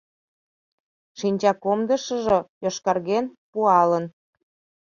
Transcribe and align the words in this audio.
Шинчакомдышыжо 1.19 2.39
йошкарген, 2.63 3.25
пуалын. 3.51 4.05